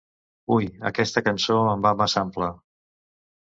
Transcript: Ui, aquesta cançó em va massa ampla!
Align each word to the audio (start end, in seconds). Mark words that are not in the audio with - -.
Ui, 0.55 0.69
aquesta 0.91 1.23
cançó 1.27 1.59
em 1.75 1.85
va 1.85 1.93
massa 2.01 2.25
ampla! 2.25 2.53